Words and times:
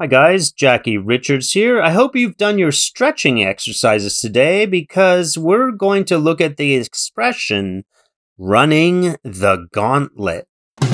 Hi 0.00 0.06
guys, 0.06 0.50
Jackie 0.50 0.96
Richards 0.96 1.52
here. 1.52 1.82
I 1.82 1.90
hope 1.90 2.16
you've 2.16 2.38
done 2.38 2.58
your 2.58 2.72
stretching 2.72 3.44
exercises 3.44 4.16
today 4.16 4.64
because 4.64 5.36
we're 5.36 5.72
going 5.72 6.06
to 6.06 6.16
look 6.16 6.40
at 6.40 6.56
the 6.56 6.74
expression 6.74 7.84
running 8.38 9.16
the 9.22 9.66
gauntlet. 9.74 10.48
The 10.80 10.88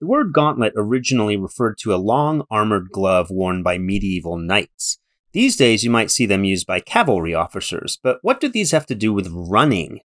word 0.00 0.32
gauntlet 0.32 0.72
originally 0.74 1.36
referred 1.36 1.76
to 1.82 1.94
a 1.94 1.96
long 1.96 2.46
armored 2.50 2.88
glove 2.90 3.30
worn 3.30 3.62
by 3.62 3.76
medieval 3.76 4.38
knights. 4.38 5.00
These 5.32 5.56
days, 5.56 5.84
you 5.84 5.90
might 5.90 6.10
see 6.10 6.24
them 6.24 6.44
used 6.44 6.66
by 6.66 6.80
cavalry 6.80 7.34
officers, 7.34 7.98
but 8.02 8.20
what 8.22 8.40
do 8.40 8.48
these 8.48 8.70
have 8.70 8.86
to 8.86 8.94
do 8.94 9.12
with 9.12 9.28
running? 9.30 10.00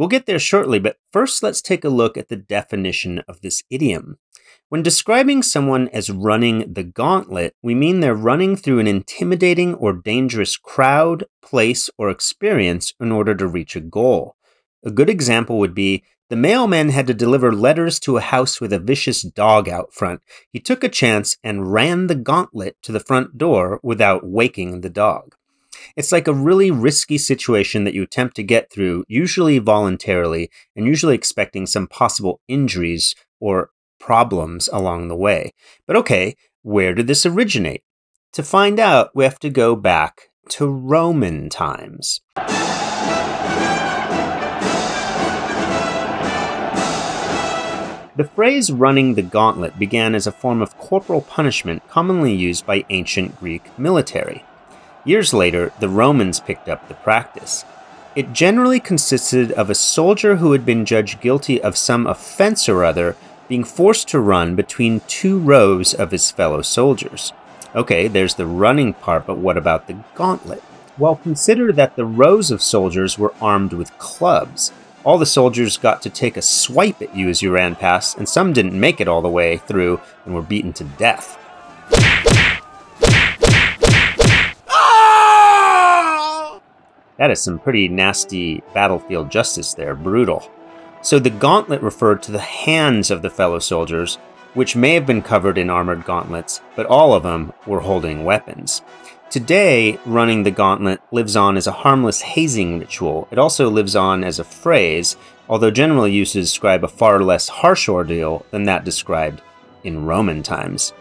We'll 0.00 0.08
get 0.08 0.24
there 0.24 0.38
shortly, 0.38 0.78
but 0.78 0.96
first 1.12 1.42
let's 1.42 1.60
take 1.60 1.84
a 1.84 1.90
look 1.90 2.16
at 2.16 2.30
the 2.30 2.36
definition 2.36 3.18
of 3.28 3.42
this 3.42 3.62
idiom. 3.68 4.16
When 4.70 4.82
describing 4.82 5.42
someone 5.42 5.88
as 5.88 6.08
running 6.08 6.72
the 6.72 6.84
gauntlet, 6.84 7.54
we 7.62 7.74
mean 7.74 8.00
they're 8.00 8.14
running 8.14 8.56
through 8.56 8.78
an 8.78 8.86
intimidating 8.86 9.74
or 9.74 9.92
dangerous 9.92 10.56
crowd, 10.56 11.26
place, 11.42 11.90
or 11.98 12.08
experience 12.08 12.94
in 12.98 13.12
order 13.12 13.34
to 13.34 13.46
reach 13.46 13.76
a 13.76 13.80
goal. 13.80 14.36
A 14.82 14.90
good 14.90 15.10
example 15.10 15.58
would 15.58 15.74
be 15.74 16.02
the 16.30 16.36
mailman 16.36 16.88
had 16.88 17.06
to 17.08 17.12
deliver 17.12 17.52
letters 17.52 18.00
to 18.00 18.16
a 18.16 18.22
house 18.22 18.58
with 18.58 18.72
a 18.72 18.78
vicious 18.78 19.20
dog 19.20 19.68
out 19.68 19.92
front. 19.92 20.22
He 20.50 20.60
took 20.60 20.82
a 20.82 20.88
chance 20.88 21.36
and 21.44 21.74
ran 21.74 22.06
the 22.06 22.14
gauntlet 22.14 22.78
to 22.84 22.92
the 22.92 23.00
front 23.00 23.36
door 23.36 23.78
without 23.82 24.26
waking 24.26 24.80
the 24.80 24.88
dog. 24.88 25.34
It's 25.96 26.12
like 26.12 26.28
a 26.28 26.34
really 26.34 26.70
risky 26.70 27.18
situation 27.18 27.84
that 27.84 27.94
you 27.94 28.02
attempt 28.02 28.36
to 28.36 28.42
get 28.42 28.70
through, 28.70 29.04
usually 29.08 29.58
voluntarily, 29.58 30.50
and 30.76 30.86
usually 30.86 31.14
expecting 31.14 31.66
some 31.66 31.86
possible 31.86 32.40
injuries 32.48 33.14
or 33.40 33.70
problems 33.98 34.68
along 34.72 35.08
the 35.08 35.16
way. 35.16 35.52
But 35.86 35.96
okay, 35.96 36.36
where 36.62 36.94
did 36.94 37.06
this 37.06 37.26
originate? 37.26 37.82
To 38.34 38.42
find 38.42 38.78
out, 38.78 39.10
we 39.14 39.24
have 39.24 39.40
to 39.40 39.50
go 39.50 39.74
back 39.74 40.30
to 40.50 40.66
Roman 40.66 41.48
times. 41.48 42.20
The 48.16 48.28
phrase 48.34 48.70
running 48.70 49.14
the 49.14 49.22
gauntlet 49.22 49.78
began 49.78 50.14
as 50.14 50.26
a 50.26 50.32
form 50.32 50.60
of 50.60 50.76
corporal 50.76 51.22
punishment 51.22 51.88
commonly 51.88 52.34
used 52.34 52.66
by 52.66 52.84
ancient 52.90 53.40
Greek 53.40 53.78
military. 53.78 54.44
Years 55.04 55.32
later, 55.32 55.72
the 55.80 55.88
Romans 55.88 56.40
picked 56.40 56.68
up 56.68 56.86
the 56.86 56.94
practice. 56.94 57.64
It 58.14 58.32
generally 58.32 58.80
consisted 58.80 59.50
of 59.52 59.70
a 59.70 59.74
soldier 59.74 60.36
who 60.36 60.52
had 60.52 60.66
been 60.66 60.84
judged 60.84 61.20
guilty 61.20 61.62
of 61.62 61.76
some 61.78 62.06
offense 62.06 62.68
or 62.68 62.84
other 62.84 63.16
being 63.48 63.64
forced 63.64 64.08
to 64.08 64.20
run 64.20 64.54
between 64.54 65.00
two 65.08 65.38
rows 65.38 65.94
of 65.94 66.10
his 66.10 66.30
fellow 66.30 66.60
soldiers. 66.60 67.32
Okay, 67.74 68.08
there's 68.08 68.34
the 68.34 68.46
running 68.46 68.92
part, 68.92 69.26
but 69.26 69.38
what 69.38 69.56
about 69.56 69.86
the 69.86 69.96
gauntlet? 70.14 70.62
Well, 70.98 71.16
consider 71.16 71.72
that 71.72 71.96
the 71.96 72.04
rows 72.04 72.50
of 72.50 72.60
soldiers 72.60 73.18
were 73.18 73.32
armed 73.40 73.72
with 73.72 73.96
clubs. 73.96 74.70
All 75.02 75.16
the 75.16 75.24
soldiers 75.24 75.78
got 75.78 76.02
to 76.02 76.10
take 76.10 76.36
a 76.36 76.42
swipe 76.42 77.00
at 77.00 77.16
you 77.16 77.30
as 77.30 77.40
you 77.40 77.50
ran 77.50 77.74
past, 77.74 78.18
and 78.18 78.28
some 78.28 78.52
didn't 78.52 78.78
make 78.78 79.00
it 79.00 79.08
all 79.08 79.22
the 79.22 79.30
way 79.30 79.56
through 79.56 80.00
and 80.26 80.34
were 80.34 80.42
beaten 80.42 80.74
to 80.74 80.84
death. 80.84 81.38
That 87.20 87.30
is 87.30 87.42
some 87.42 87.58
pretty 87.58 87.86
nasty 87.86 88.62
battlefield 88.72 89.30
justice 89.30 89.74
there, 89.74 89.94
brutal. 89.94 90.50
So 91.02 91.18
the 91.18 91.28
gauntlet 91.28 91.82
referred 91.82 92.22
to 92.22 92.32
the 92.32 92.38
hands 92.38 93.10
of 93.10 93.20
the 93.20 93.28
fellow 93.28 93.58
soldiers, 93.58 94.16
which 94.54 94.74
may 94.74 94.94
have 94.94 95.04
been 95.04 95.20
covered 95.20 95.58
in 95.58 95.68
armored 95.68 96.06
gauntlets, 96.06 96.62
but 96.74 96.86
all 96.86 97.12
of 97.12 97.22
them 97.22 97.52
were 97.66 97.80
holding 97.80 98.24
weapons. 98.24 98.80
Today, 99.28 99.98
running 100.06 100.44
the 100.44 100.50
gauntlet 100.50 101.02
lives 101.12 101.36
on 101.36 101.58
as 101.58 101.66
a 101.66 101.72
harmless 101.72 102.22
hazing 102.22 102.78
ritual. 102.78 103.28
It 103.30 103.38
also 103.38 103.68
lives 103.68 103.94
on 103.94 104.24
as 104.24 104.38
a 104.38 104.44
phrase, 104.44 105.18
although 105.46 105.70
general 105.70 106.08
used 106.08 106.32
to 106.32 106.40
describe 106.40 106.84
a 106.84 106.88
far 106.88 107.22
less 107.22 107.48
harsh 107.48 107.86
ordeal 107.86 108.46
than 108.50 108.64
that 108.64 108.86
described 108.86 109.42
in 109.84 110.06
Roman 110.06 110.42
times. 110.42 110.94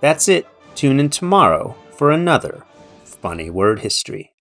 That's 0.00 0.26
it. 0.26 0.48
Tune 0.74 0.98
in 0.98 1.08
tomorrow 1.08 1.76
for 1.96 2.10
another 2.10 2.64
funny 3.04 3.48
word 3.48 3.78
history. 3.78 4.32